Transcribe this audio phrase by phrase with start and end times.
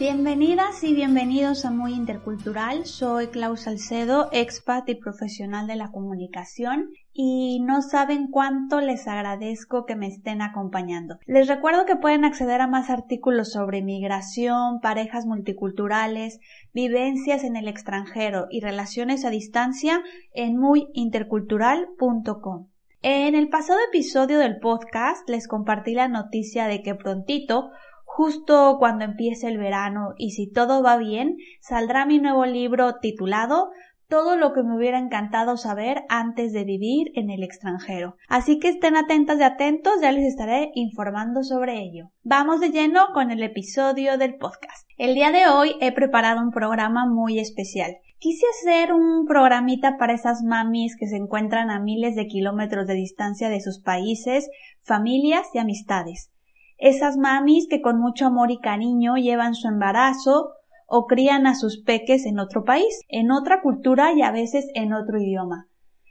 [0.00, 2.86] Bienvenidas y bienvenidos a Muy Intercultural.
[2.86, 9.84] Soy Klaus Salcedo, expat y profesional de la comunicación y no saben cuánto les agradezco
[9.84, 11.18] que me estén acompañando.
[11.26, 16.40] Les recuerdo que pueden acceder a más artículos sobre migración, parejas multiculturales,
[16.72, 22.68] vivencias en el extranjero y relaciones a distancia en muyintercultural.com.
[23.02, 27.70] En el pasado episodio del podcast les compartí la noticia de que prontito
[28.12, 33.70] Justo cuando empiece el verano y si todo va bien, saldrá mi nuevo libro titulado
[34.08, 38.16] todo lo que me hubiera encantado saber antes de vivir en el extranjero.
[38.28, 42.10] Así que estén atentas y atentos, ya les estaré informando sobre ello.
[42.24, 44.88] Vamos de lleno con el episodio del podcast.
[44.98, 47.96] El día de hoy he preparado un programa muy especial.
[48.18, 52.94] Quise hacer un programita para esas mamis que se encuentran a miles de kilómetros de
[52.94, 54.50] distancia de sus países,
[54.82, 56.32] familias y amistades
[56.80, 60.52] esas mamis que con mucho amor y cariño llevan su embarazo
[60.86, 64.92] o crían a sus peques en otro país, en otra cultura y a veces en
[64.92, 65.68] otro idioma.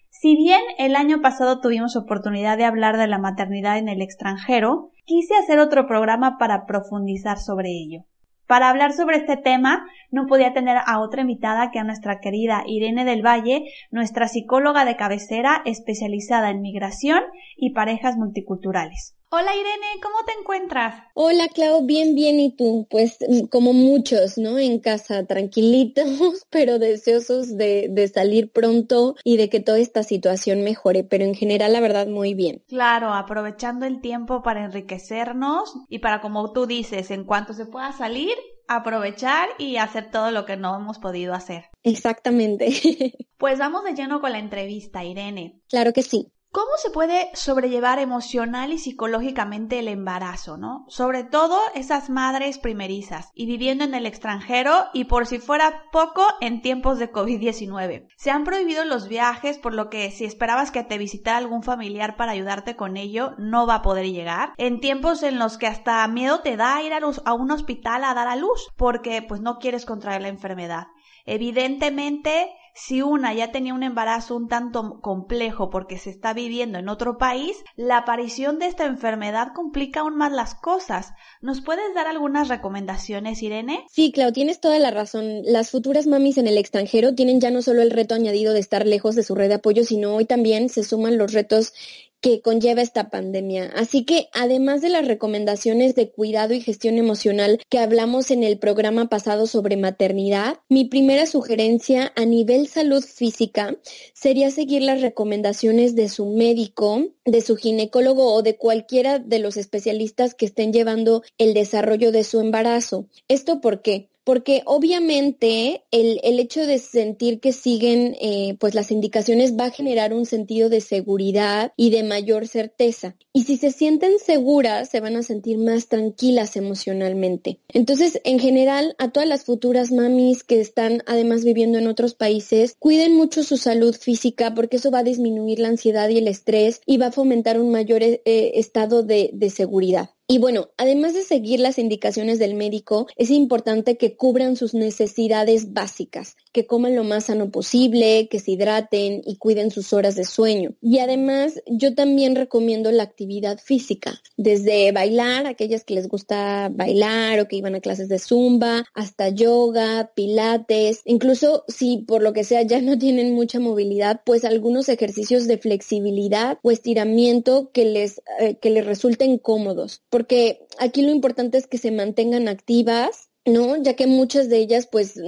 [0.09, 4.91] Si bien el año pasado tuvimos oportunidad de hablar de la maternidad en el extranjero,
[5.05, 8.05] quise hacer otro programa para profundizar sobre ello.
[8.47, 12.63] Para hablar sobre este tema, no podía tener a otra invitada que a nuestra querida
[12.65, 17.21] Irene del Valle, nuestra psicóloga de cabecera especializada en migración
[17.55, 19.18] y parejas multiculturales.
[19.31, 21.03] Hola Irene, ¿cómo te encuentras?
[21.13, 22.87] Hola Clau, bien, bien, ¿y tú?
[22.89, 24.57] Pues mm, como muchos, ¿no?
[24.57, 26.03] En casa, tranquilitos,
[26.49, 31.35] pero deseosos de, de, salir pronto y de que toda esta situación mejore, pero en
[31.35, 32.63] general la verdad muy bien.
[32.67, 37.91] Claro, aprovechando el tiempo para enriquecernos y para, como tú dices, en cuanto se pueda
[37.91, 38.33] salir,
[38.67, 41.65] aprovechar y hacer todo lo que no hemos podido hacer.
[41.83, 42.69] Exactamente.
[43.37, 45.61] pues vamos de lleno con la entrevista, Irene.
[45.69, 46.31] Claro que sí.
[46.51, 50.83] ¿Cómo se puede sobrellevar emocional y psicológicamente el embarazo, no?
[50.87, 56.25] Sobre todo esas madres primerizas y viviendo en el extranjero y por si fuera poco
[56.41, 58.07] en tiempos de COVID-19.
[58.17, 62.17] Se han prohibido los viajes, por lo que si esperabas que te visitara algún familiar
[62.17, 64.53] para ayudarte con ello, no va a poder llegar.
[64.57, 68.27] En tiempos en los que hasta miedo te da ir a, un hospital a dar
[68.27, 70.87] a luz, porque pues no quieres contraer la enfermedad.
[71.25, 76.87] Evidentemente, si una ya tenía un embarazo un tanto complejo porque se está viviendo en
[76.87, 81.11] otro país, la aparición de esta enfermedad complica aún más las cosas.
[81.41, 83.85] ¿Nos puedes dar algunas recomendaciones, Irene?
[83.89, 85.41] Sí, Clau, tienes toda la razón.
[85.43, 88.85] Las futuras mamis en el extranjero tienen ya no solo el reto añadido de estar
[88.85, 91.73] lejos de su red de apoyo, sino hoy también se suman los retos
[92.21, 93.71] que conlleva esta pandemia.
[93.75, 98.57] Así que, además de las recomendaciones de cuidado y gestión emocional que hablamos en el
[98.59, 103.77] programa pasado sobre maternidad, mi primera sugerencia a nivel salud física
[104.13, 109.57] sería seguir las recomendaciones de su médico, de su ginecólogo o de cualquiera de los
[109.57, 113.05] especialistas que estén llevando el desarrollo de su embarazo.
[113.27, 114.09] ¿Esto por qué?
[114.29, 119.71] Porque obviamente el, el, hecho de sentir que siguen eh, pues las indicaciones va a
[119.71, 123.15] generar un sentido de seguridad y de mayor certeza.
[123.33, 127.59] Y si se sienten seguras, se van a sentir más tranquilas emocionalmente.
[127.69, 132.75] Entonces, en general, a todas las futuras mamis que están además viviendo en otros países,
[132.77, 136.81] cuiden mucho su salud física porque eso va a disminuir la ansiedad y el estrés
[136.85, 140.11] y va a fomentar un mayor eh, estado de, de seguridad.
[140.31, 145.73] Y bueno, además de seguir las indicaciones del médico, es importante que cubran sus necesidades
[145.73, 150.25] básicas, que coman lo más sano posible, que se hidraten y cuiden sus horas de
[150.25, 150.75] sueño.
[150.83, 157.39] Y además, yo también recomiendo la actividad física, desde bailar, aquellas que les gusta bailar
[157.39, 162.43] o que iban a clases de zumba, hasta yoga, pilates, incluso si por lo que
[162.43, 168.21] sea ya no tienen mucha movilidad, pues algunos ejercicios de flexibilidad o estiramiento que les,
[168.39, 173.81] eh, que les resulten cómodos porque aquí lo importante es que se mantengan activas ¿no?
[173.81, 175.19] Ya que muchas de ellas pues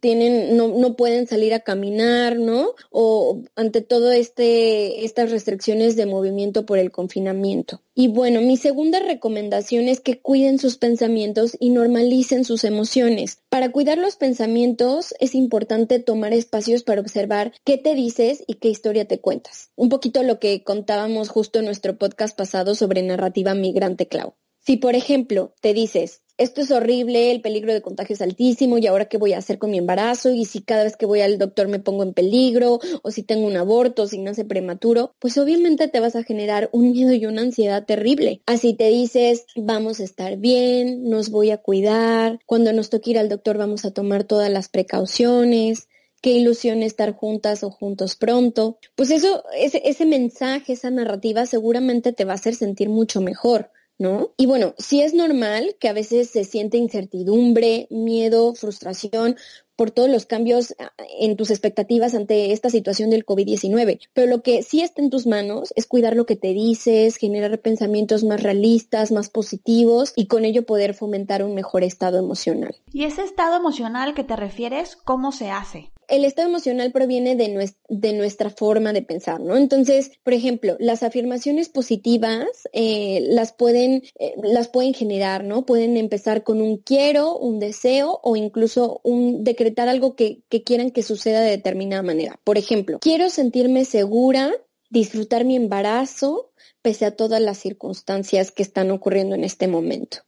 [0.00, 2.74] tienen, no, no, pueden salir a caminar, ¿no?
[2.90, 7.82] O ante todo este, estas restricciones de movimiento por el confinamiento.
[7.94, 13.38] Y bueno, mi segunda recomendación es que cuiden sus pensamientos y normalicen sus emociones.
[13.48, 18.68] Para cuidar los pensamientos es importante tomar espacios para observar qué te dices y qué
[18.68, 19.70] historia te cuentas.
[19.76, 24.34] Un poquito lo que contábamos justo en nuestro podcast pasado sobre narrativa migrante Clau.
[24.66, 28.86] Si por ejemplo te dices, esto es horrible, el peligro de contagio es altísimo y
[28.86, 31.38] ahora qué voy a hacer con mi embarazo y si cada vez que voy al
[31.38, 35.38] doctor me pongo en peligro o si tengo un aborto, o si nace prematuro, pues
[35.38, 38.42] obviamente te vas a generar un miedo y una ansiedad terrible.
[38.46, 43.18] Así te dices, vamos a estar bien, nos voy a cuidar, cuando nos toque ir
[43.18, 45.88] al doctor vamos a tomar todas las precauciones,
[46.20, 48.78] qué ilusión estar juntas o juntos pronto.
[48.94, 53.70] Pues eso, ese, ese mensaje, esa narrativa seguramente te va a hacer sentir mucho mejor.
[53.98, 54.32] ¿No?
[54.36, 59.36] Y bueno, sí es normal que a veces se siente incertidumbre, miedo, frustración
[59.76, 60.90] por todos los cambios ah,
[61.20, 64.00] en tus expectativas ante esta situación del COVID-19.
[64.14, 67.60] Pero lo que sí está en tus manos es cuidar lo que te dices, generar
[67.60, 72.74] pensamientos más realistas, más positivos y con ello poder fomentar un mejor estado emocional.
[72.92, 75.92] ¿Y ese estado emocional que te refieres, cómo se hace?
[76.08, 79.56] El estado emocional proviene de, de, nuestra forma de pensar, ¿no?
[79.56, 85.66] Entonces, por ejemplo, las afirmaciones positivas eh, las, pueden, eh, las pueden generar, ¿no?
[85.66, 90.90] Pueden empezar con un quiero, un deseo o incluso un decretar algo que, que quieran
[90.90, 92.40] que suceda de determinada manera.
[92.44, 94.52] Por ejemplo, quiero sentirme segura,
[94.90, 100.18] disfrutar mi embarazo pese a todas las circunstancias que están ocurriendo en este momento.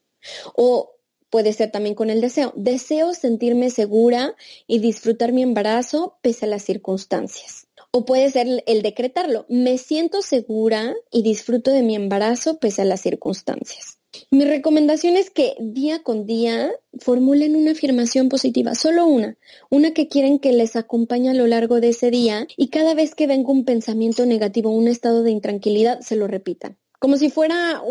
[0.56, 0.97] O
[1.30, 2.52] Puede ser también con el deseo.
[2.56, 4.34] Deseo sentirme segura
[4.66, 7.66] y disfrutar mi embarazo pese a las circunstancias.
[7.90, 9.46] O puede ser el decretarlo.
[9.48, 13.98] Me siento segura y disfruto de mi embarazo pese a las circunstancias.
[14.30, 19.36] Mi recomendación es que día con día formulen una afirmación positiva, solo una,
[19.70, 23.14] una que quieren que les acompañe a lo largo de ese día y cada vez
[23.14, 27.82] que venga un pensamiento negativo, un estado de intranquilidad, se lo repitan como si fuera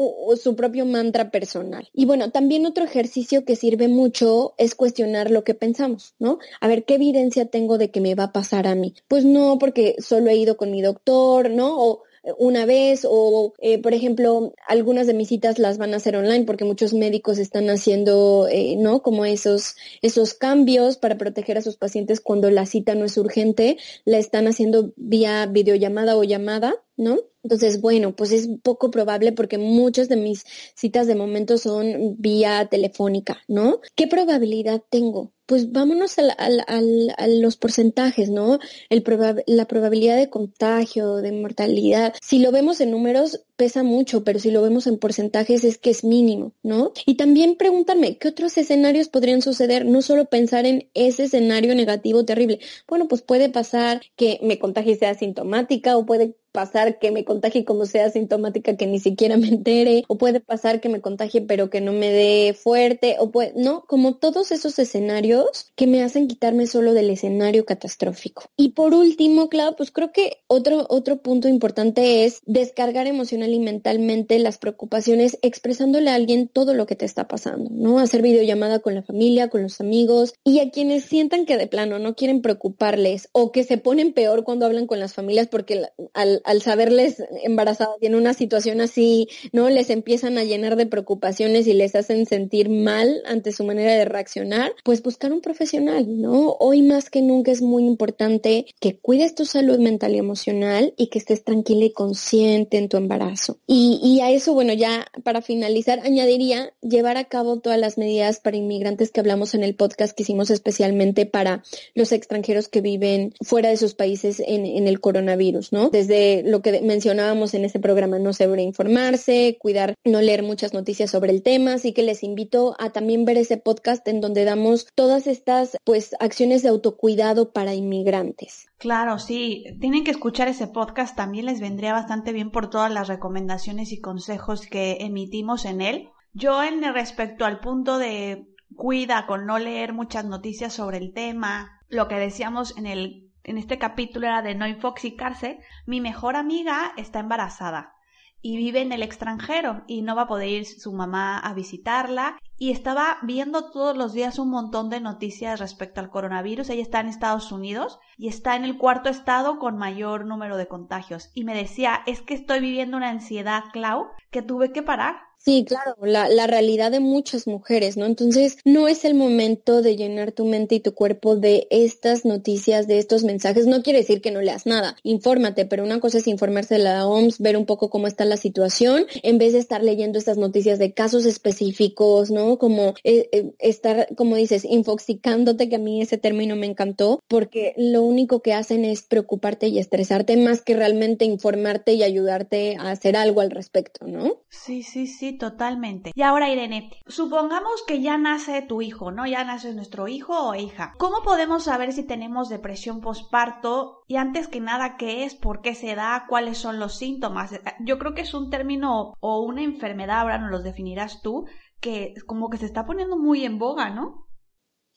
[0.41, 1.89] su propio mantra personal.
[1.93, 6.39] Y bueno, también otro ejercicio que sirve mucho es cuestionar lo que pensamos, ¿no?
[6.59, 8.93] A ver, ¿qué evidencia tengo de que me va a pasar a mí?
[9.07, 11.77] Pues no, porque solo he ido con mi doctor, ¿no?
[11.79, 12.03] O
[12.37, 16.45] una vez o, eh, por ejemplo, algunas de mis citas las van a hacer online
[16.45, 19.01] porque muchos médicos están haciendo, eh, ¿no?
[19.01, 23.77] Como esos, esos cambios para proteger a sus pacientes cuando la cita no es urgente,
[24.05, 27.19] la están haciendo vía videollamada o llamada, ¿no?
[27.43, 30.45] Entonces, bueno, pues es poco probable porque muchas de mis
[30.75, 33.79] citas de momento son vía telefónica, ¿no?
[33.95, 35.31] ¿Qué probabilidad tengo?
[35.47, 36.31] Pues vámonos al,
[36.67, 38.59] a los porcentajes, ¿no?
[38.89, 39.03] El
[39.47, 42.13] la probabilidad de contagio, de mortalidad.
[42.21, 45.89] Si lo vemos en números, pesa mucho, pero si lo vemos en porcentajes es que
[45.89, 46.91] es mínimo, ¿no?
[47.05, 49.85] Y también pregúntame, ¿qué otros escenarios podrían suceder?
[49.85, 52.59] No solo pensar en ese escenario negativo terrible.
[52.87, 57.65] Bueno, pues puede pasar que me contagie sea asintomática o puede pasar que me contagie
[57.65, 61.69] como sea sintomática que ni siquiera me entere, o puede pasar que me contagie pero
[61.69, 66.27] que no me dé fuerte, o puede, no, como todos esos escenarios que me hacen
[66.27, 68.45] quitarme solo del escenario catastrófico.
[68.57, 73.59] Y por último, claro, pues creo que otro, otro punto importante es descargar emocional y
[73.59, 77.99] mentalmente las preocupaciones expresándole a alguien todo lo que te está pasando, ¿no?
[77.99, 81.99] Hacer videollamada con la familia, con los amigos y a quienes sientan que de plano
[81.99, 85.83] no quieren preocuparles o que se ponen peor cuando hablan con las familias porque
[86.15, 89.69] al, al saberles embarazadas y en una situación así, ¿no?
[89.69, 94.05] Les empiezan a llenar de preocupaciones y les hacen sentir mal ante su manera de
[94.05, 96.55] reaccionar, pues buscar un profesional, ¿no?
[96.59, 101.07] Hoy más que nunca es muy importante que cuides tu salud mental y emocional y
[101.07, 103.59] que estés tranquila y consciente en tu embarazo.
[103.67, 108.39] Y, y a eso, bueno, ya para finalizar, añadiría llevar a cabo todas las medidas
[108.39, 111.63] para inmigrantes que hablamos en el podcast que hicimos especialmente para
[111.93, 115.89] los extranjeros que viven fuera de sus países en, en el coronavirus, ¿no?
[115.89, 121.31] Desde lo que mencionábamos en ese programa, no informarse, cuidar, no leer muchas noticias sobre
[121.31, 125.27] el tema, así que les invito a también ver ese podcast en donde damos todas
[125.27, 128.67] estas pues acciones de autocuidado para inmigrantes.
[128.77, 133.07] Claro, sí, tienen que escuchar ese podcast, también les vendría bastante bien por todas las
[133.07, 136.09] recomendaciones y consejos que emitimos en él.
[136.33, 141.81] Yo en respecto al punto de cuida con no leer muchas noticias sobre el tema,
[141.89, 146.93] lo que decíamos en el en este capítulo era de no infoxicarse, mi mejor amiga
[146.97, 147.93] está embarazada
[148.41, 152.37] y vive en el extranjero y no va a poder ir su mamá a visitarla
[152.57, 156.69] y estaba viendo todos los días un montón de noticias respecto al coronavirus.
[156.69, 160.67] Ella está en Estados Unidos y está en el cuarto estado con mayor número de
[160.67, 165.26] contagios y me decía, es que estoy viviendo una ansiedad, Clau, que tuve que parar
[165.37, 168.05] Sí, claro, la, la, realidad de muchas mujeres, ¿no?
[168.05, 172.87] Entonces, no es el momento de llenar tu mente y tu cuerpo de estas noticias,
[172.87, 173.65] de estos mensajes.
[173.65, 177.07] No quiere decir que no leas nada, infórmate, pero una cosa es informarse de la
[177.07, 180.79] OMS, ver un poco cómo está la situación, en vez de estar leyendo estas noticias
[180.79, 182.57] de casos específicos, ¿no?
[182.57, 187.73] Como eh, eh, estar, como dices, infoxicándote, que a mí ese término me encantó, porque
[187.77, 192.91] lo único que hacen es preocuparte y estresarte más que realmente informarte y ayudarte a
[192.91, 194.41] hacer algo al respecto, ¿no?
[194.49, 196.11] Sí, sí, sí totalmente.
[196.15, 199.25] Y ahora, Irene, supongamos que ya nace tu hijo, ¿no?
[199.25, 200.93] Ya nace nuestro hijo o hija.
[200.97, 204.03] ¿Cómo podemos saber si tenemos depresión posparto?
[204.07, 205.35] Y antes que nada, ¿qué es?
[205.35, 206.25] ¿Por qué se da?
[206.27, 207.51] ¿Cuáles son los síntomas?
[207.79, 211.45] Yo creo que es un término o una enfermedad, ahora nos los definirás tú,
[211.79, 214.26] que como que se está poniendo muy en boga, ¿no?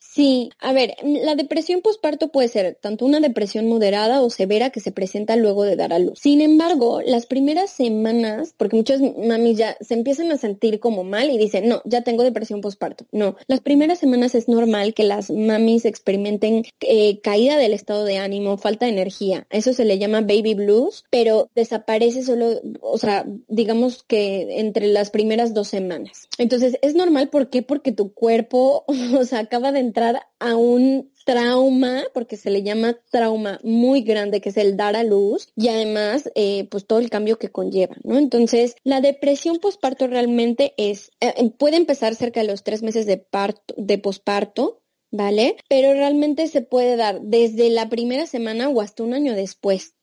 [0.02, 4.80] Sí, a ver, la depresión postparto puede ser tanto una depresión moderada o severa que
[4.80, 6.18] se presenta luego de dar a luz.
[6.18, 11.30] Sin embargo, las primeras semanas, porque muchas mamis ya se empiezan a sentir como mal
[11.30, 13.04] y dicen, no, ya tengo depresión postparto.
[13.12, 18.16] No, las primeras semanas es normal que las mamis experimenten eh, caída del estado de
[18.16, 19.46] ánimo, falta de energía.
[19.50, 25.10] Eso se le llama baby blues, pero desaparece solo, o sea, digamos que entre las
[25.10, 26.26] primeras dos semanas.
[26.38, 27.62] Entonces, es normal, ¿por qué?
[27.62, 28.84] Porque tu cuerpo,
[29.18, 34.40] o sea, acaba de entrar a un trauma, porque se le llama trauma muy grande,
[34.40, 37.96] que es el dar a luz, y además, eh, pues todo el cambio que conlleva,
[38.04, 38.18] ¿no?
[38.18, 43.18] Entonces, la depresión posparto realmente es, eh, puede empezar cerca de los tres meses de
[43.18, 45.56] parto, de posparto, ¿vale?
[45.68, 49.94] Pero realmente se puede dar desde la primera semana o hasta un año después,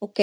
[0.00, 0.20] ¿ok?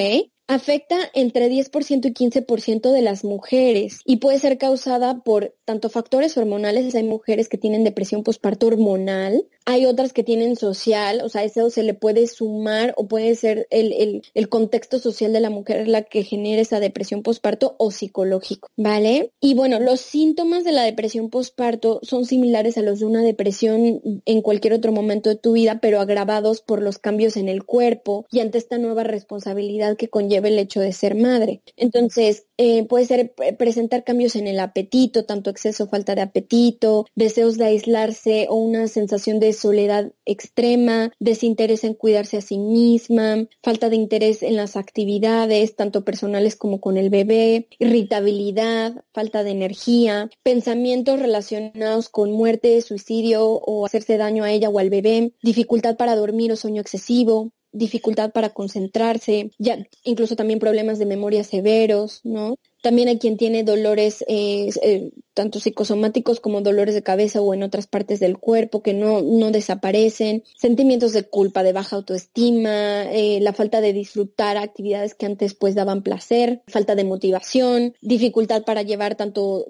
[0.47, 6.37] Afecta entre 10% y 15% de las mujeres y puede ser causada por tanto factores
[6.37, 11.43] hormonales, hay mujeres que tienen depresión postparto hormonal, hay otras que tienen social, o sea,
[11.43, 15.87] eso se le puede sumar o puede ser el, el, contexto social de la mujer
[15.87, 19.31] la que genera esa depresión postparto o psicológico, ¿vale?
[19.41, 24.01] Y bueno, los síntomas de la depresión postparto son similares a los de una depresión
[24.25, 28.27] en cualquier otro momento de tu vida, pero agravados por los cambios en el cuerpo
[28.31, 31.61] y ante esta nueva responsabilidad que conlleva el hecho de ser madre.
[31.75, 37.05] Entonces, eh, puede ser eh, presentar cambios en el apetito, tanto exceso falta de apetito,
[37.15, 43.47] deseos de aislarse o una sensación de soledad extrema, desinterés en cuidarse a sí misma,
[43.61, 49.51] falta de interés en las actividades, tanto personales como con el bebé, irritabilidad, falta de
[49.51, 55.97] energía, pensamientos relacionados con muerte, suicidio o hacerse daño a ella o al bebé, dificultad
[55.97, 62.21] para dormir o sueño excesivo, dificultad para concentrarse, ya incluso también problemas de memoria severos,
[62.23, 62.57] ¿no?
[62.81, 67.61] También hay quien tiene dolores eh, eh, tanto psicosomáticos como dolores de cabeza o en
[67.61, 73.39] otras partes del cuerpo que no, no desaparecen, sentimientos de culpa, de baja autoestima, eh,
[73.41, 78.81] la falta de disfrutar actividades que antes pues daban placer, falta de motivación, dificultad para
[78.81, 79.67] llevar tanto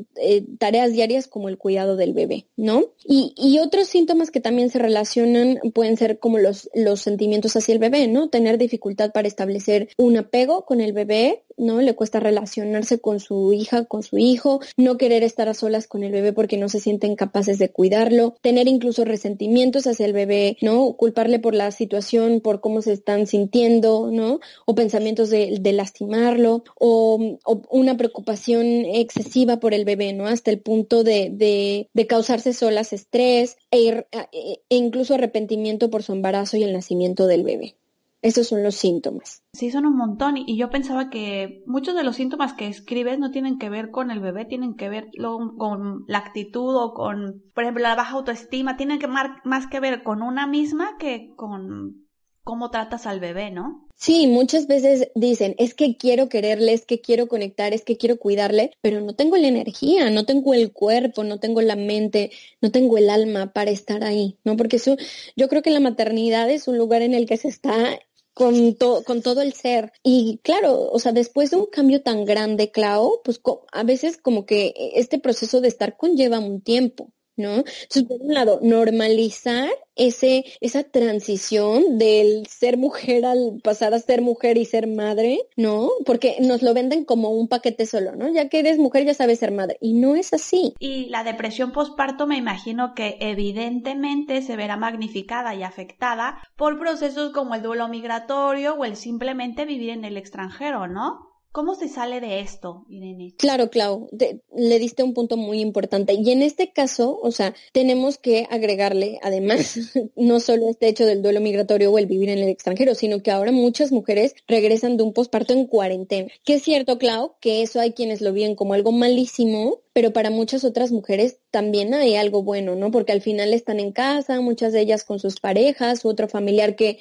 [0.57, 2.85] tareas diarias como el cuidado del bebé, ¿no?
[3.03, 7.73] Y, y otros síntomas que también se relacionan pueden ser como los, los sentimientos hacia
[7.73, 8.29] el bebé, ¿no?
[8.29, 11.81] Tener dificultad para establecer un apego con el bebé, ¿no?
[11.81, 16.11] Le cuesta relacionarse con su hija, con su hijo, no querer estar solas con el
[16.11, 20.93] bebé porque no se sienten capaces de cuidarlo, tener incluso resentimientos hacia el bebé, ¿no?
[20.93, 24.39] Culparle por la situación, por cómo se están sintiendo, ¿no?
[24.65, 27.37] O pensamientos de, lastimarlo, o,
[27.69, 30.27] una preocupación excesiva por el bebé, ¿no?
[30.27, 36.63] Hasta el punto de, causarse solas estrés e, e incluso arrepentimiento por su embarazo y
[36.63, 37.75] el nacimiento del bebé.
[38.25, 39.43] Esos son los síntomas.
[39.53, 40.35] Sí, son un montón.
[40.35, 44.09] Y yo pensaba que muchos de los síntomas que escribes no tienen que ver con
[44.09, 45.11] el bebé, tienen que ver
[45.59, 50.01] con la actitud o con, por ejemplo, la baja autoestima, tienen que más que ver
[50.01, 52.07] con una misma que con
[52.43, 53.87] cómo tratas al bebé, ¿no?
[53.95, 58.17] Sí, muchas veces dicen, es que quiero quererle, es que quiero conectar, es que quiero
[58.17, 62.71] cuidarle, pero no tengo la energía, no tengo el cuerpo, no tengo la mente, no
[62.71, 64.57] tengo el alma para estar ahí, ¿no?
[64.57, 64.95] Porque eso,
[65.35, 67.99] yo creo que la maternidad es un lugar en el que se está
[68.35, 68.73] con,
[69.05, 69.93] con todo el ser.
[70.03, 74.45] Y claro, o sea, después de un cambio tan grande, Clau, pues a veces como
[74.45, 77.14] que este proceso de estar conlleva un tiempo.
[77.37, 77.57] ¿No?
[77.57, 84.21] Entonces, por un lado, normalizar ese, esa transición del ser mujer al pasar a ser
[84.21, 85.89] mujer y ser madre, ¿no?
[86.05, 88.29] Porque nos lo venden como un paquete solo, ¿no?
[88.29, 89.77] Ya que eres mujer ya sabes ser madre.
[89.81, 90.73] Y no es así.
[90.79, 97.31] Y la depresión postparto me imagino que evidentemente se verá magnificada y afectada por procesos
[97.31, 101.34] como el duelo migratorio o el simplemente vivir en el extranjero, ¿no?
[101.55, 103.33] ¿Cómo se sale de esto, Irene?
[103.37, 106.11] Claro, Clau, le diste un punto muy importante.
[106.11, 109.77] Y en este caso, o sea, tenemos que agregarle, además,
[110.17, 113.31] no solo este hecho del duelo migratorio o el vivir en el extranjero, sino que
[113.31, 116.27] ahora muchas mujeres regresan de un posparto en cuarentena.
[116.43, 120.29] Que es cierto, Clau, que eso hay quienes lo ven como algo malísimo, pero para
[120.29, 122.91] muchas otras mujeres también hay algo bueno, ¿no?
[122.91, 126.75] Porque al final están en casa, muchas de ellas con sus parejas, u otro familiar
[126.75, 126.99] que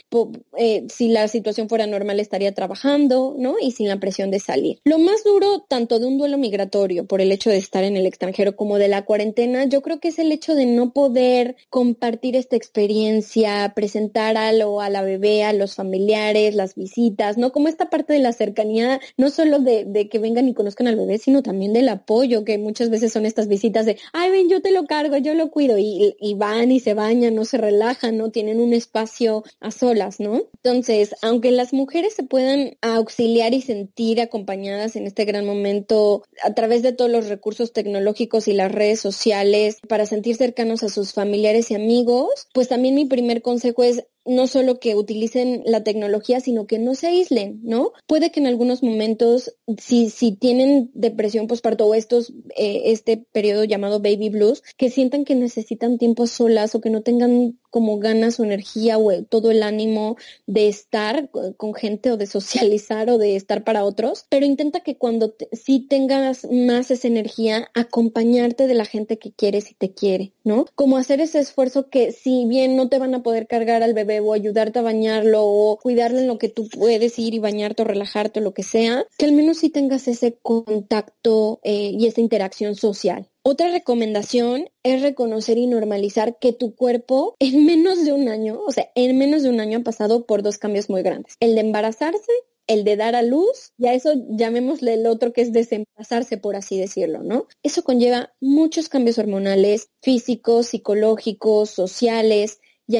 [0.56, 3.56] eh, si la situación fuera normal estaría trabajando, ¿no?
[3.60, 4.78] Y sin la presión de salir.
[4.84, 8.06] Lo más duro, tanto de un duelo migratorio por el hecho de estar en el
[8.06, 12.36] extranjero como de la cuarentena, yo creo que es el hecho de no poder compartir
[12.36, 17.50] esta experiencia, presentar algo a la bebé, a los familiares, las visitas, ¿no?
[17.50, 20.94] Como esta parte de la cercanía, no solo de, de que vengan y conozcan al
[20.94, 24.60] bebé, sino también del apoyo, que muchas veces son estas visitas de, ay, ven, yo
[24.60, 28.16] te lo cargo, yo lo cuido, y, y van y se bañan, no se relajan,
[28.16, 30.42] no tienen un espacio a solas, ¿no?
[30.62, 36.54] Entonces, aunque las mujeres se puedan auxiliar y sentir acompañadas en este gran momento a
[36.54, 41.12] través de todos los recursos tecnológicos y las redes sociales para sentir cercanos a sus
[41.12, 46.40] familiares y amigos, pues también mi primer consejo es no solo que utilicen la tecnología,
[46.40, 47.92] sino que no se aíslen, ¿no?
[48.06, 53.64] Puede que en algunos momentos, si, si tienen depresión postparto o estos, eh, este periodo
[53.64, 58.38] llamado baby blues, que sientan que necesitan tiempo solas o que no tengan como ganas
[58.38, 60.16] o energía o todo el ánimo
[60.46, 64.96] de estar con gente o de socializar o de estar para otros, pero intenta que
[64.96, 70.34] cuando sí tengas más esa energía, acompañarte de la gente que quieres y te quiere,
[70.44, 70.66] ¿no?
[70.76, 74.20] Como hacer ese esfuerzo que si bien no te van a poder cargar al bebé
[74.20, 77.86] o ayudarte a bañarlo o cuidarle en lo que tú puedes ir y bañarte o
[77.86, 82.20] relajarte o lo que sea, que al menos sí tengas ese contacto eh, y esa
[82.20, 83.28] interacción social.
[83.46, 88.72] Otra recomendación es reconocer y normalizar que tu cuerpo en menos de un año, o
[88.72, 91.36] sea, en menos de un año ha pasado por dos cambios muy grandes.
[91.40, 92.32] El de embarazarse
[92.66, 96.78] el de dar a luz, ya eso llamémosle el otro que es desembarazarse, por así
[96.78, 97.46] decirlo, ¿no?
[97.62, 102.96] Eso conlleva muchos cambios hormonales, físicos, psicológicos, sociales, y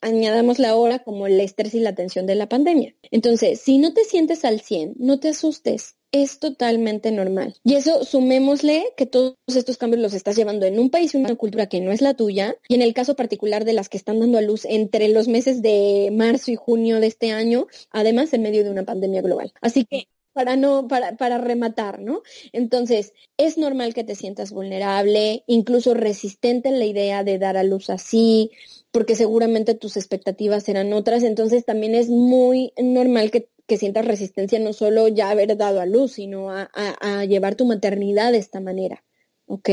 [0.00, 2.94] añadamos la hora como el estrés y la tensión de la pandemia.
[3.10, 5.95] Entonces, si no te sientes al 100, no te asustes.
[6.12, 7.56] Es totalmente normal.
[7.64, 11.34] Y eso sumémosle que todos estos cambios los estás llevando en un país y una
[11.34, 12.56] cultura que no es la tuya.
[12.68, 15.62] Y en el caso particular de las que están dando a luz entre los meses
[15.62, 19.52] de marzo y junio de este año, además en medio de una pandemia global.
[19.60, 22.20] Así que para no, para, para rematar, ¿no?
[22.52, 27.62] Entonces, es normal que te sientas vulnerable, incluso resistente en la idea de dar a
[27.62, 28.50] luz así,
[28.96, 34.72] porque seguramente tus expectativas eran otras, entonces también es muy normal que, sientas resistencia no
[34.72, 39.04] solo ya haber dado a luz, sino a, llevar tu maternidad de esta manera,
[39.44, 39.68] ¿ok?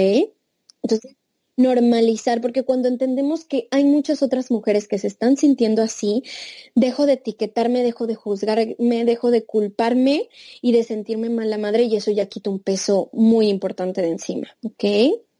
[0.81, 1.15] Entonces,
[1.55, 6.23] normalizar, porque cuando entendemos que hay muchas otras mujeres que se están sintiendo así,
[6.75, 10.27] dejo de etiquetarme, dejo de juzgarme, dejo de culparme
[10.61, 14.49] y de sentirme mala madre y eso ya quita un peso muy importante de encima,
[14.63, 14.83] ¿ok?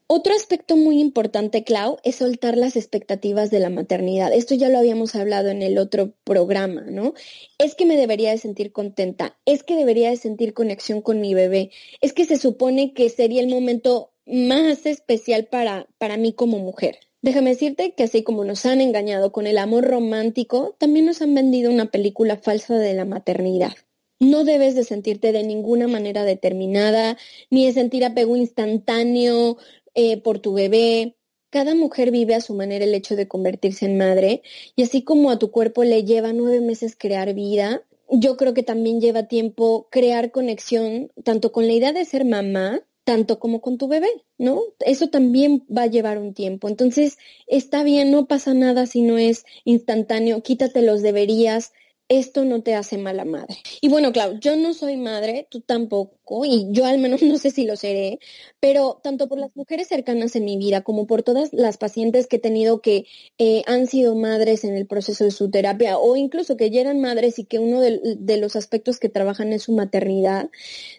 [0.06, 4.34] Otro aspecto muy importante, Clau, es soltar las expectativas de la maternidad.
[4.34, 7.14] Esto ya lo habíamos hablado en el otro programa, ¿no?
[7.56, 11.32] Es que me debería de sentir contenta, es que debería de sentir conexión con mi
[11.32, 11.70] bebé,
[12.02, 16.98] es que se supone que sería el momento más especial para, para mí como mujer.
[17.22, 21.34] Déjame decirte que así como nos han engañado con el amor romántico, también nos han
[21.34, 23.72] vendido una película falsa de la maternidad.
[24.20, 27.16] No debes de sentirte de ninguna manera determinada,
[27.50, 29.56] ni de sentir apego instantáneo,
[29.94, 31.16] eh, por tu bebé.
[31.50, 34.42] Cada mujer vive a su manera el hecho de convertirse en madre
[34.74, 38.62] y así como a tu cuerpo le lleva nueve meses crear vida, yo creo que
[38.62, 43.78] también lleva tiempo crear conexión tanto con la idea de ser mamá, tanto como con
[43.78, 44.62] tu bebé, ¿no?
[44.80, 46.68] Eso también va a llevar un tiempo.
[46.68, 51.72] Entonces, está bien, no pasa nada si no es instantáneo, quítate los deberías,
[52.08, 53.56] esto no te hace mala madre.
[53.80, 57.50] Y bueno, Clau, yo no soy madre, tú tampoco, y yo al menos no sé
[57.50, 58.18] si lo seré,
[58.60, 62.36] pero tanto por las mujeres cercanas en mi vida como por todas las pacientes que
[62.36, 63.06] he tenido que
[63.38, 67.00] eh, han sido madres en el proceso de su terapia o incluso que ya eran
[67.00, 70.50] madres y que uno de, de, los aspectos que trabajan es su maternidad,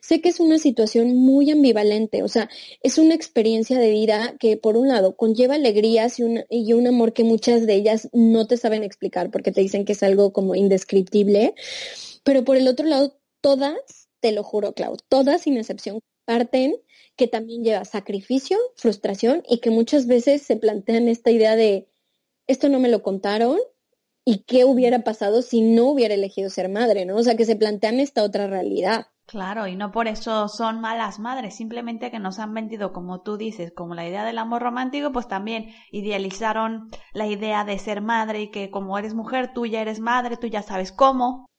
[0.02, 2.50] sé que es una situación muy ambivalente, o sea,
[2.82, 6.88] es una experiencia de vida que por un lado conlleva alegrías y un, y un
[6.88, 10.34] amor que muchas de ellas no te saben explicar porque te dicen que es algo
[10.34, 11.56] como indescriptible,
[12.24, 16.76] pero por el otro lado, todas, te lo juro, Clau, todas sin excepción parten
[17.16, 21.88] que también lleva sacrificio, frustración y que muchas veces se plantean esta idea de
[22.48, 23.58] esto no me lo contaron
[24.26, 27.16] y qué hubiera pasado si no hubiera elegido ser madre, ¿no?
[27.16, 29.08] O sea, que se plantean esta otra realidad.
[29.28, 33.38] Claro, y no por eso son malas madres, simplemente que nos han vendido, como tú
[33.38, 38.42] dices, como la idea del amor romántico, pues también idealizaron la idea de ser madre
[38.42, 41.50] y que como eres mujer, tú ya eres madre, tú ya sabes cómo.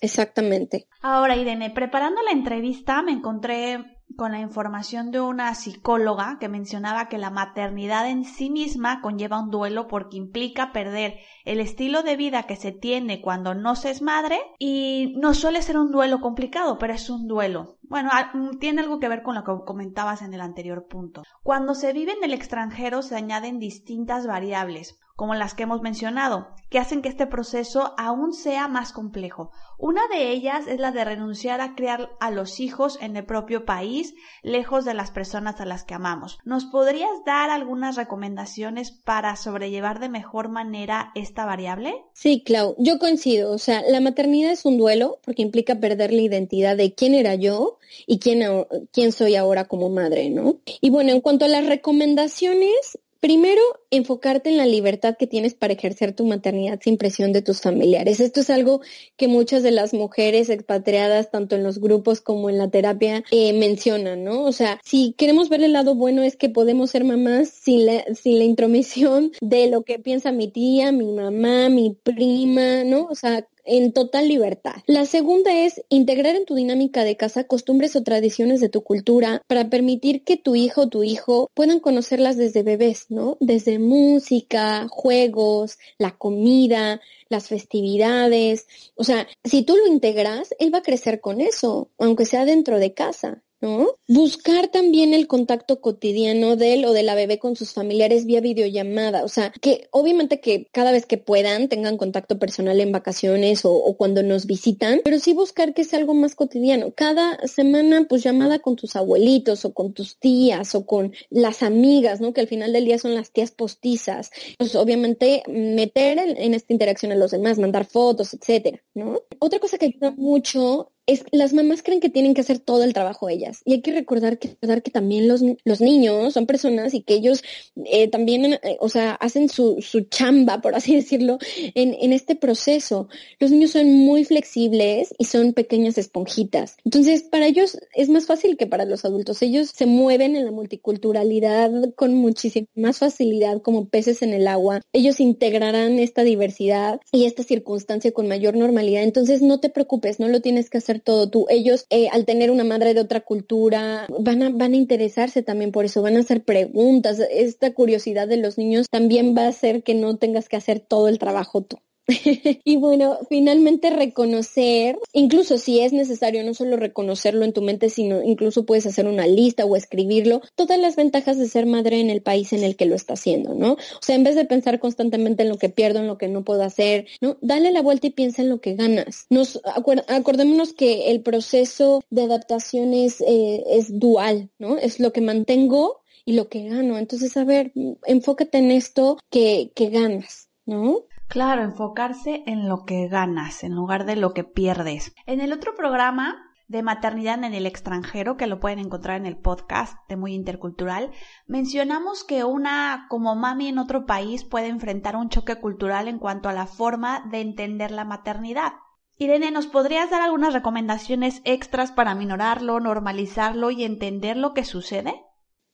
[0.00, 0.86] exactamente.
[1.00, 7.08] Ahora, Irene, preparando la entrevista me encontré con la información de una psicóloga que mencionaba
[7.08, 12.16] que la maternidad en sí misma conlleva un duelo porque implica perder el estilo de
[12.16, 16.20] vida que se tiene cuando no se es madre y no suele ser un duelo
[16.20, 17.78] complicado, pero es un duelo.
[17.82, 21.22] Bueno, mm, tiene algo que ver con lo que comentabas en el anterior punto.
[21.42, 26.46] Cuando se vive en el extranjero se añaden distintas variables como las que hemos mencionado,
[26.70, 29.50] que hacen que este proceso aún sea más complejo.
[29.76, 33.64] Una de ellas es la de renunciar a criar a los hijos en el propio
[33.64, 36.38] país, lejos de las personas a las que amamos.
[36.44, 41.96] ¿Nos podrías dar algunas recomendaciones para sobrellevar de mejor manera esta variable?
[42.12, 43.50] Sí, Clau, yo coincido.
[43.50, 47.34] O sea, la maternidad es un duelo porque implica perder la identidad de quién era
[47.34, 48.44] yo y quién,
[48.92, 50.60] quién soy ahora como madre, ¿no?
[50.80, 55.72] Y bueno, en cuanto a las recomendaciones, Primero, enfocarte en la libertad que tienes para
[55.72, 58.20] ejercer tu maternidad sin presión de tus familiares.
[58.20, 58.80] Esto es algo
[59.16, 63.52] que muchas de las mujeres expatriadas, tanto en los grupos como en la terapia, eh,
[63.54, 64.44] mencionan, ¿no?
[64.44, 68.04] O sea, si queremos ver el lado bueno es que podemos ser mamás sin la,
[68.14, 73.06] sin la intromisión de lo que piensa mi tía, mi mamá, mi prima, ¿no?
[73.06, 74.76] O sea, en total libertad.
[74.86, 79.42] La segunda es integrar en tu dinámica de casa costumbres o tradiciones de tu cultura
[79.46, 83.36] para permitir que tu hijo o tu hijo puedan conocerlas desde bebés, ¿no?
[83.40, 88.66] Desde música, juegos, la comida, las festividades.
[88.96, 92.78] O sea, si tú lo integras, él va a crecer con eso, aunque sea dentro
[92.78, 93.42] de casa.
[93.60, 93.88] ¿No?
[94.06, 98.40] Buscar también el contacto cotidiano de él o de la bebé con sus familiares vía
[98.40, 103.64] videollamada, o sea, que obviamente que cada vez que puedan tengan contacto personal en vacaciones
[103.64, 106.92] o, o, cuando nos visitan, pero sí buscar que sea algo más cotidiano.
[106.94, 112.20] Cada semana, pues llamada con tus abuelitos o con tus tías o con las amigas,
[112.20, 112.32] ¿no?
[112.32, 114.30] Que al final del día son las tías postizas.
[114.58, 119.22] Pues obviamente meter en, en esta interacción a los demás, mandar fotos, etcétera, ¿no?
[119.38, 120.92] Otra cosa que ayuda mucho
[121.32, 123.62] las mamás creen que tienen que hacer todo el trabajo ellas.
[123.64, 127.14] Y hay que recordar que, recordar que también los, los niños son personas y que
[127.14, 127.42] ellos
[127.84, 131.38] eh, también, eh, o sea, hacen su, su chamba, por así decirlo,
[131.74, 133.08] en, en este proceso.
[133.38, 136.76] Los niños son muy flexibles y son pequeñas esponjitas.
[136.84, 139.42] Entonces, para ellos es más fácil que para los adultos.
[139.42, 144.80] Ellos se mueven en la multiculturalidad con muchísima más facilidad como peces en el agua.
[144.92, 149.02] Ellos integrarán esta diversidad y esta circunstancia con mayor normalidad.
[149.02, 151.46] Entonces, no te preocupes, no lo tienes que hacer todo tú.
[151.48, 155.72] Ellos, eh, al tener una madre de otra cultura, van a, van a interesarse también
[155.72, 157.18] por eso, van a hacer preguntas.
[157.30, 161.08] Esta curiosidad de los niños también va a hacer que no tengas que hacer todo
[161.08, 161.78] el trabajo tú.
[162.64, 168.22] y bueno, finalmente reconocer, incluso si es necesario no solo reconocerlo en tu mente, sino
[168.22, 172.22] incluso puedes hacer una lista o escribirlo, todas las ventajas de ser madre en el
[172.22, 173.72] país en el que lo está haciendo, ¿no?
[173.72, 176.44] O sea, en vez de pensar constantemente en lo que pierdo, en lo que no
[176.44, 177.36] puedo hacer, ¿no?
[177.42, 179.26] Dale la vuelta y piensa en lo que ganas.
[179.28, 184.78] Nos acordémonos que el proceso de adaptación es, eh, es dual, ¿no?
[184.78, 186.96] Es lo que mantengo y lo que gano.
[186.96, 187.72] Entonces, a ver,
[188.06, 191.04] enfócate en esto que, que ganas, ¿no?
[191.28, 195.14] Claro, enfocarse en lo que ganas en lugar de lo que pierdes.
[195.26, 199.36] En el otro programa de maternidad en el extranjero, que lo pueden encontrar en el
[199.36, 201.10] podcast de Muy Intercultural,
[201.46, 206.48] mencionamos que una como mami en otro país puede enfrentar un choque cultural en cuanto
[206.48, 208.72] a la forma de entender la maternidad.
[209.16, 215.27] Irene, ¿nos podrías dar algunas recomendaciones extras para minorarlo, normalizarlo y entender lo que sucede?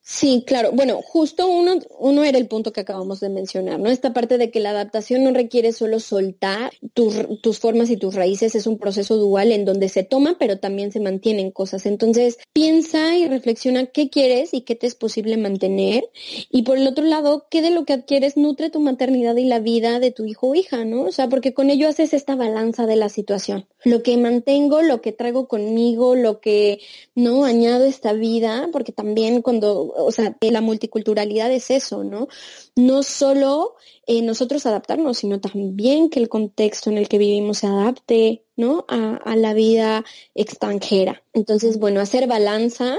[0.07, 0.73] Sí, claro.
[0.73, 3.89] Bueno, justo uno, uno era el punto que acabamos de mencionar, ¿no?
[3.89, 8.15] Esta parte de que la adaptación no requiere solo soltar tus, tus formas y tus
[8.15, 11.87] raíces, es un proceso dual en donde se toma, pero también se mantienen cosas.
[11.87, 16.05] Entonces, piensa y reflexiona qué quieres y qué te es posible mantener.
[16.51, 19.59] Y por el otro lado, qué de lo que adquieres nutre tu maternidad y la
[19.59, 21.05] vida de tu hijo o hija, ¿no?
[21.05, 23.67] O sea, porque con ello haces esta balanza de la situación.
[23.85, 26.81] Lo que mantengo, lo que traigo conmigo, lo que
[27.15, 32.29] no añado esta vida, porque también cuando o sea, la multiculturalidad es eso, ¿no?
[32.77, 33.75] No solo
[34.07, 38.85] eh, nosotros adaptarnos, sino también que el contexto en el que vivimos se adapte, ¿no?
[38.89, 41.23] A, a la vida extranjera.
[41.33, 42.97] Entonces, bueno, hacer balanza.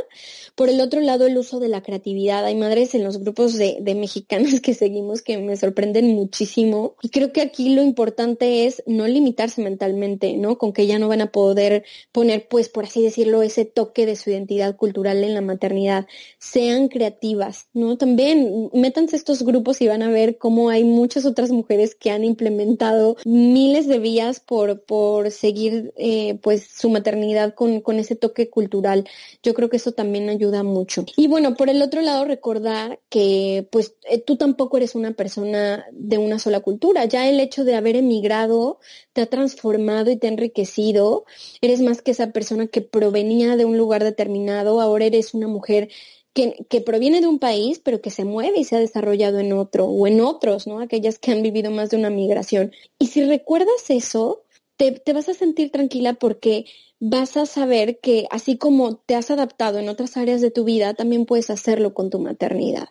[0.56, 2.46] Por el otro lado, el uso de la creatividad.
[2.46, 6.96] Hay madres en los grupos de, de mexicanas que seguimos que me sorprenden muchísimo.
[7.02, 10.58] Y creo que aquí lo importante es no limitarse mentalmente, ¿no?
[10.58, 14.16] Con que ya no van a poder poner, pues, por así decirlo, ese toque de
[14.16, 16.08] su identidad cultural en la maternidad.
[16.40, 17.98] Sean creativas, ¿no?
[17.98, 22.24] También métanse estos grupos y van a ver cómo hay muchas otras mujeres que han
[22.24, 28.50] implementado miles de vías por, por seguir eh, pues su maternidad con, con ese toque
[28.50, 29.08] cultural.
[29.44, 31.06] Yo creo que eso también ayuda mucho.
[31.16, 35.86] Y bueno, por el otro lado, recordar que pues eh, tú tampoco eres una persona
[35.92, 37.06] de una sola cultura.
[37.06, 38.80] Ya el hecho de haber emigrado
[39.14, 41.26] te ha transformado y te ha enriquecido.
[41.62, 44.82] Eres más que esa persona que provenía de un lugar determinado.
[44.82, 45.90] Ahora eres una mujer
[46.34, 49.54] que, que, proviene de un país, pero que se mueve y se ha desarrollado en
[49.54, 50.80] otro o en otros, ¿no?
[50.80, 52.72] Aquellas que han vivido más de una migración.
[52.98, 54.45] Y si recuerdas eso,
[54.78, 56.66] te, vas a sentir tranquila porque
[57.00, 60.94] vas a saber que así como te has adaptado en otras áreas de tu vida,
[60.94, 62.90] también puedes hacerlo con tu maternidad.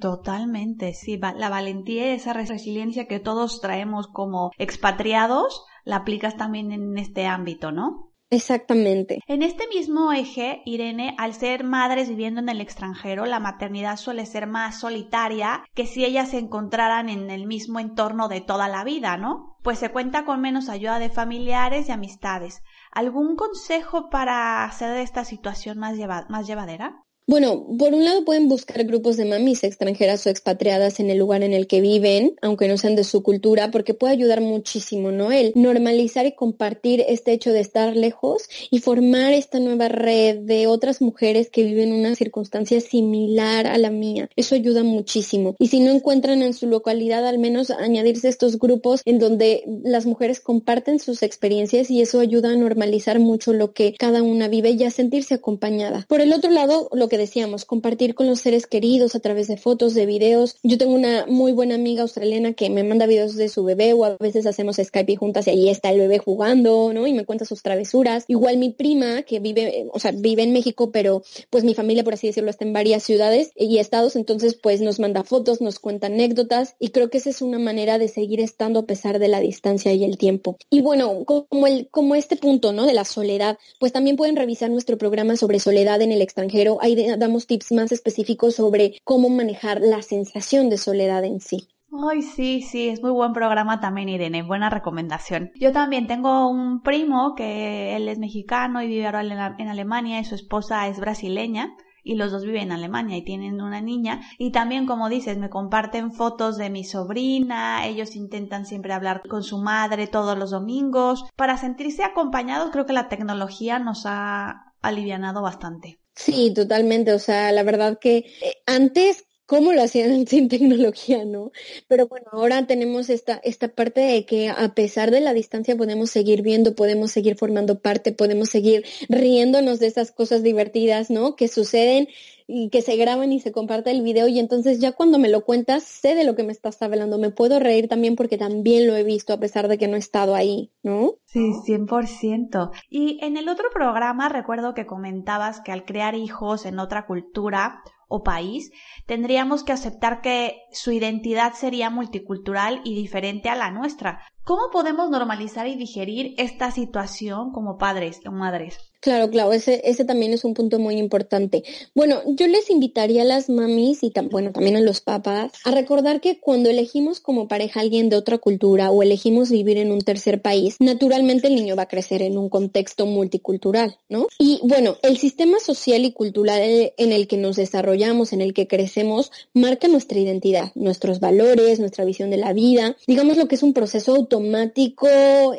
[0.00, 6.70] Totalmente, sí, la valentía y esa resiliencia que todos traemos como expatriados, la aplicas también
[6.70, 8.13] en este ámbito, ¿no?
[8.30, 9.20] Exactamente.
[9.26, 14.26] En este mismo eje, Irene, al ser madres viviendo en el extranjero, la maternidad suele
[14.26, 18.82] ser más solitaria que si ellas se encontraran en el mismo entorno de toda la
[18.82, 19.56] vida, ¿no?
[19.62, 22.62] Pues se cuenta con menos ayuda de familiares y amistades.
[22.90, 25.96] ¿Algún consejo para hacer de esta situación más,
[26.28, 27.03] más llevadera?
[27.26, 31.42] Bueno, por un lado pueden buscar grupos de mamis extranjeras o expatriadas en el lugar
[31.42, 35.32] en el que viven, aunque no sean de su cultura, porque puede ayudar muchísimo, ¿no?
[35.32, 40.66] El normalizar y compartir este hecho de estar lejos y formar esta nueva red de
[40.66, 44.28] otras mujeres que viven una circunstancia similar a la mía.
[44.36, 45.56] Eso ayuda muchísimo.
[45.58, 50.04] Y si no encuentran en su localidad, al menos añadirse estos grupos en donde las
[50.04, 54.72] mujeres comparten sus experiencias y eso ayuda a normalizar mucho lo que cada una vive
[54.72, 56.04] y a sentirse acompañada.
[56.06, 59.56] Por el otro lado, lo que decíamos, compartir con los seres queridos a través de
[59.56, 60.56] fotos, de videos.
[60.62, 64.04] Yo tengo una muy buena amiga australiana que me manda videos de su bebé o
[64.04, 67.06] a veces hacemos Skype juntas y ahí está el bebé jugando, ¿no?
[67.06, 68.24] Y me cuenta sus travesuras.
[68.28, 72.14] Igual mi prima que vive, o sea, vive en México, pero pues mi familia, por
[72.14, 76.06] así decirlo, está en varias ciudades y estados, entonces pues nos manda fotos, nos cuenta
[76.06, 79.40] anécdotas y creo que esa es una manera de seguir estando a pesar de la
[79.40, 80.56] distancia y el tiempo.
[80.70, 82.86] Y bueno, como el, como este punto, ¿no?
[82.86, 86.78] De la soledad, pues también pueden revisar nuestro programa sobre soledad en el extranjero.
[86.80, 91.68] Hay damos tips más específicos sobre cómo manejar la sensación de soledad en sí.
[92.10, 95.52] Ay, sí, sí, es muy buen programa también, Irene, buena recomendación.
[95.54, 100.24] Yo también tengo un primo que él es mexicano y vive ahora en Alemania y
[100.24, 104.52] su esposa es brasileña y los dos viven en Alemania y tienen una niña y
[104.52, 109.58] también como dices me comparten fotos de mi sobrina, ellos intentan siempre hablar con su
[109.58, 115.98] madre todos los domingos para sentirse acompañados creo que la tecnología nos ha alivianado bastante.
[116.14, 117.12] Sí, totalmente.
[117.12, 121.52] O sea, la verdad que eh, antes cómo lo hacían sin tecnología, ¿no?
[121.86, 126.10] Pero bueno, ahora tenemos esta, esta parte de que a pesar de la distancia podemos
[126.10, 131.36] seguir viendo, podemos seguir formando parte, podemos seguir riéndonos de esas cosas divertidas, ¿no?
[131.36, 132.08] Que suceden
[132.46, 135.44] y que se graban y se comparte el video y entonces ya cuando me lo
[135.44, 138.96] cuentas sé de lo que me estás hablando, me puedo reír también porque también lo
[138.96, 141.14] he visto a pesar de que no he estado ahí, ¿no?
[141.24, 142.70] Sí, 100%.
[142.90, 147.82] Y en el otro programa recuerdo que comentabas que al crear hijos en otra cultura
[148.14, 148.70] o país,
[149.06, 154.20] tendríamos que aceptar que su identidad sería multicultural y diferente a la nuestra.
[154.44, 158.78] ¿Cómo podemos normalizar y digerir esta situación como padres o madres?
[159.04, 161.62] Claro, claro, ese, ese también es un punto muy importante.
[161.94, 166.22] Bueno, yo les invitaría a las mamis y bueno, también a los papás a recordar
[166.22, 170.00] que cuando elegimos como pareja a alguien de otra cultura o elegimos vivir en un
[170.00, 174.26] tercer país, naturalmente el niño va a crecer en un contexto multicultural, ¿no?
[174.38, 178.66] Y bueno, el sistema social y cultural en el que nos desarrollamos, en el que
[178.66, 183.62] crecemos, marca nuestra identidad, nuestros valores, nuestra visión de la vida, digamos lo que es
[183.62, 185.08] un proceso automático,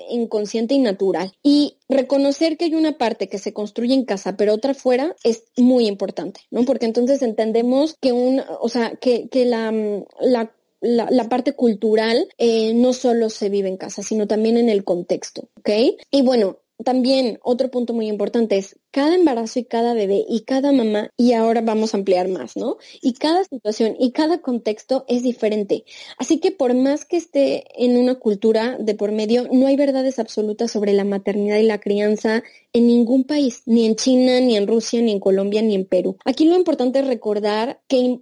[0.10, 1.34] inconsciente y natural.
[1.44, 5.44] Y reconocer que hay una parte que se construye en casa, pero otra fuera, es
[5.58, 6.66] muy importante, ¿no?
[6.66, 9.72] Porque entonces entendemos que un, o sea, que, que la,
[10.20, 14.84] la la, parte cultural eh, no solo se vive en casa, sino también en el
[14.84, 15.70] contexto, ¿ok?
[16.12, 20.72] Y bueno, también otro punto muy importante es cada embarazo y cada bebé y cada
[20.72, 22.78] mamá, y ahora vamos a ampliar más, ¿no?
[23.02, 25.84] Y cada situación y cada contexto es diferente.
[26.18, 30.18] Así que por más que esté en una cultura de por medio, no hay verdades
[30.18, 34.68] absolutas sobre la maternidad y la crianza en ningún país, ni en China, ni en
[34.68, 36.18] Rusia, ni en Colombia, ni en Perú.
[36.24, 38.20] Aquí lo importante es recordar que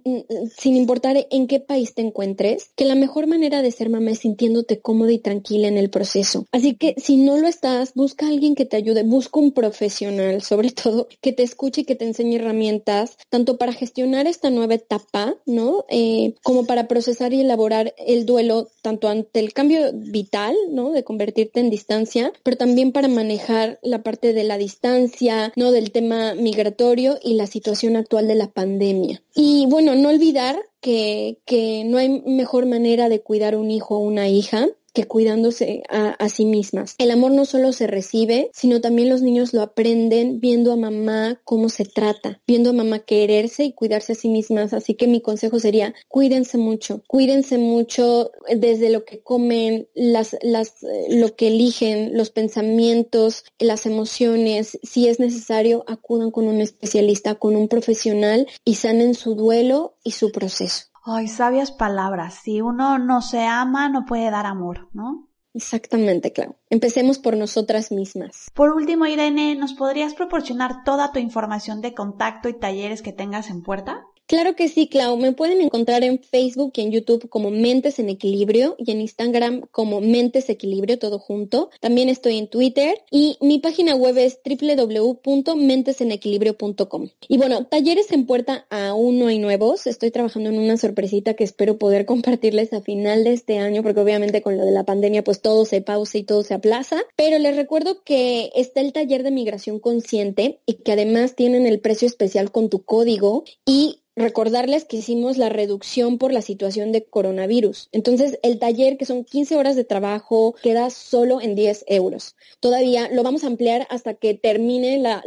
[0.56, 4.20] sin importar en qué país te encuentres, que la mejor manera de ser mamá es
[4.20, 6.46] sintiéndote cómoda y tranquila en el proceso.
[6.52, 10.42] Así que si no lo estás, busca a alguien que te ayude, busca un profesional
[10.42, 14.74] sobre todo que te escuche y que te enseñe herramientas, tanto para gestionar esta nueva
[14.74, 15.84] etapa, ¿no?
[15.88, 20.92] Eh, como para procesar y elaborar el duelo, tanto ante el cambio vital, ¿no?
[20.92, 25.72] De convertirte en distancia, pero también para manejar la parte de la distancia, ¿no?
[25.72, 29.22] Del tema migratorio y la situación actual de la pandemia.
[29.34, 34.00] Y bueno, no olvidar que, que no hay mejor manera de cuidar un hijo o
[34.00, 36.94] una hija que cuidándose a, a sí mismas.
[36.98, 41.40] El amor no solo se recibe, sino también los niños lo aprenden viendo a mamá
[41.44, 44.72] cómo se trata, viendo a mamá quererse y cuidarse a sí mismas.
[44.72, 50.82] Así que mi consejo sería, cuídense mucho, cuídense mucho desde lo que comen, las, las,
[50.84, 54.78] eh, lo que eligen, los pensamientos, las emociones.
[54.82, 60.12] Si es necesario, acudan con un especialista, con un profesional y sanen su duelo y
[60.12, 60.93] su proceso.
[61.06, 62.34] Ay, sabias palabras.
[62.42, 65.28] Si uno no se ama, no puede dar amor, ¿no?
[65.52, 66.56] Exactamente, claro.
[66.70, 68.50] Empecemos por nosotras mismas.
[68.54, 73.50] Por último, Irene, ¿nos podrías proporcionar toda tu información de contacto y talleres que tengas
[73.50, 74.06] en puerta?
[74.26, 75.18] Claro que sí, Clau.
[75.18, 79.66] Me pueden encontrar en Facebook y en YouTube como Mentes en Equilibrio y en Instagram
[79.70, 81.68] como Mentes Equilibrio, todo junto.
[81.80, 87.10] También estoy en Twitter y mi página web es www.mentesenequilibrio.com.
[87.28, 89.86] Y bueno, talleres en puerta aún no hay nuevos.
[89.86, 94.00] Estoy trabajando en una sorpresita que espero poder compartirles a final de este año porque
[94.00, 97.02] obviamente con lo de la pandemia pues todo se pausa y todo se aplaza.
[97.16, 101.80] Pero les recuerdo que está el taller de migración consciente y que además tienen el
[101.80, 107.04] precio especial con tu código y recordarles que hicimos la reducción por la situación de
[107.04, 107.88] coronavirus.
[107.92, 112.36] Entonces, el taller, que son 15 horas de trabajo, queda solo en 10 euros.
[112.60, 115.22] Todavía lo vamos a ampliar hasta que termine la,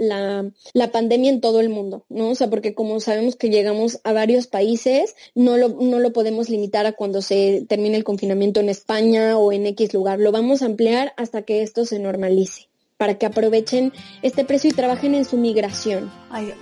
[0.74, 2.30] la, pandemia en todo el mundo, ¿no?
[2.30, 6.50] O sea, porque como sabemos que llegamos a varios países, no lo, no lo podemos
[6.50, 10.20] limitar a cuando se termine el confinamiento en España o en X lugar.
[10.20, 14.74] Lo vamos a ampliar hasta que esto se normalice para que aprovechen este precio y
[14.74, 16.12] trabajen en su migración.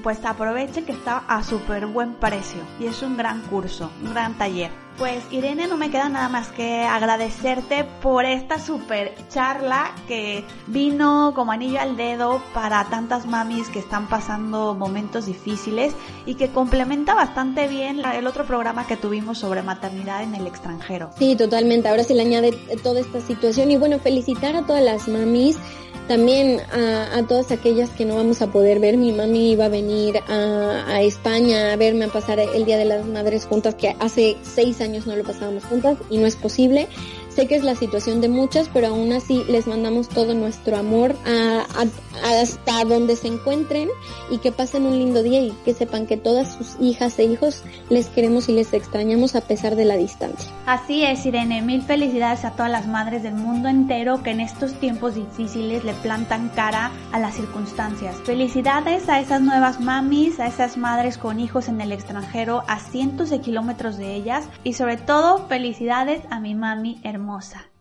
[0.03, 4.37] Pues aprovechen que está a súper buen precio y es un gran curso, un gran
[4.37, 4.84] taller.
[4.97, 11.33] Pues Irene, no me queda nada más que agradecerte por esta super charla que vino
[11.35, 15.93] como anillo al dedo para tantas mamis que están pasando momentos difíciles
[16.25, 21.09] y que complementa bastante bien el otro programa que tuvimos sobre maternidad en el extranjero.
[21.19, 21.89] Sí, totalmente.
[21.89, 25.57] Ahora se le añade toda esta situación y bueno, felicitar a todas las mamis
[26.07, 28.97] también a, todas aquellas que no vamos a poder ver.
[28.97, 32.85] Mi mami iba a venir a, a, España a verme a pasar el Día de
[32.85, 36.87] las Madres juntas, que hace seis años no lo pasábamos juntas y no es posible.
[37.35, 41.13] Sé que es la situación de muchas, pero aún así les mandamos todo nuestro amor
[42.23, 43.89] hasta donde se encuentren
[44.31, 47.63] y que pasen un lindo día y que sepan que todas sus hijas e hijos
[47.89, 50.49] les queremos y les extrañamos a pesar de la distancia.
[50.65, 51.61] Así es, Irene.
[51.61, 55.93] Mil felicidades a todas las madres del mundo entero que en estos tiempos difíciles le
[55.93, 58.15] plantan cara a las circunstancias.
[58.23, 63.29] Felicidades a esas nuevas mamis, a esas madres con hijos en el extranjero, a cientos
[63.29, 67.74] de kilómetros de ellas y sobre todo felicidades a mi mami hermosa hermosa.